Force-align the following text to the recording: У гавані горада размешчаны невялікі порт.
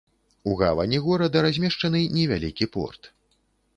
У 0.51 0.55
гавані 0.61 1.01
горада 1.09 1.43
размешчаны 1.47 2.01
невялікі 2.17 2.65
порт. 2.77 3.01